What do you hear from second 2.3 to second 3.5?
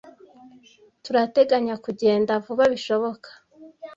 vuba bishoboka.